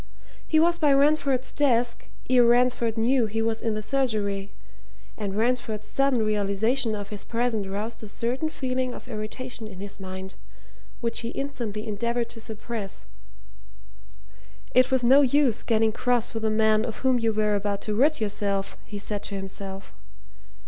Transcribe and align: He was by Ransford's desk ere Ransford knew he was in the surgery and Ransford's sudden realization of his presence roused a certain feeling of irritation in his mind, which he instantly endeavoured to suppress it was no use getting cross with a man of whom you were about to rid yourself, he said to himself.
He 0.47 0.59
was 0.59 0.79
by 0.79 0.93
Ransford's 0.93 1.51
desk 1.51 2.09
ere 2.27 2.43
Ransford 2.43 2.97
knew 2.97 3.27
he 3.27 3.39
was 3.39 3.61
in 3.61 3.75
the 3.75 3.83
surgery 3.83 4.51
and 5.15 5.37
Ransford's 5.37 5.85
sudden 5.87 6.25
realization 6.25 6.95
of 6.95 7.09
his 7.09 7.23
presence 7.23 7.67
roused 7.67 8.01
a 8.01 8.07
certain 8.07 8.49
feeling 8.49 8.95
of 8.95 9.07
irritation 9.07 9.67
in 9.67 9.79
his 9.79 9.99
mind, 9.99 10.33
which 11.01 11.19
he 11.19 11.29
instantly 11.29 11.85
endeavoured 11.87 12.29
to 12.29 12.39
suppress 12.39 13.05
it 14.73 14.89
was 14.89 15.03
no 15.03 15.21
use 15.21 15.61
getting 15.61 15.91
cross 15.91 16.33
with 16.33 16.45
a 16.45 16.49
man 16.49 16.83
of 16.83 16.97
whom 17.05 17.19
you 17.19 17.31
were 17.31 17.53
about 17.53 17.81
to 17.81 17.93
rid 17.93 18.19
yourself, 18.19 18.77
he 18.83 18.97
said 18.97 19.21
to 19.21 19.35
himself. 19.35 19.93